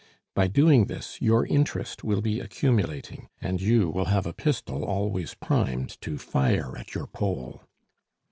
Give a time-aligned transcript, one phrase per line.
[0.33, 5.35] By doing this your interest will be accumulating, and you will have a pistol always
[5.35, 7.61] primed to fire at your Pole!"